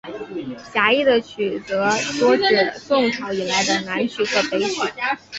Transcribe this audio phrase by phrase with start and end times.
[0.73, 1.87] 狭义的曲则
[2.19, 4.81] 多指宋朝以来的南曲和北曲。